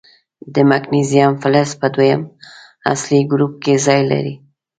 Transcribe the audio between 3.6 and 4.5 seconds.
کې ځای لري.